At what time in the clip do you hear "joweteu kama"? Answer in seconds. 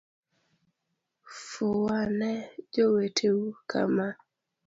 2.73-4.07